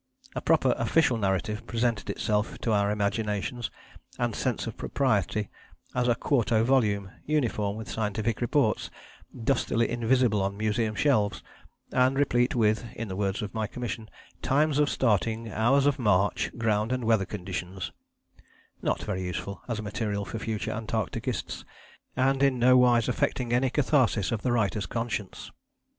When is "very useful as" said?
19.03-19.83